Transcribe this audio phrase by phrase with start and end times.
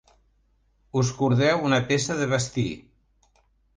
[1.01, 2.69] Us cordeu una peça de vestir.